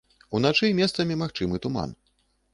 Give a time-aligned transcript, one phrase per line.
[0.37, 1.97] Уначы месцамі магчымы туман.